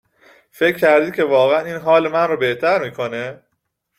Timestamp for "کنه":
2.91-3.43